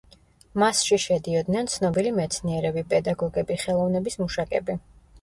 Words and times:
მასში 0.63 0.97
შედიოდნენ 1.03 1.69
ცნობილი 1.75 2.15
მეცნიერები, 2.21 2.87
პედაგოგები, 2.97 3.63
ხელოვნების 3.69 4.23
მუშაკები. 4.27 4.83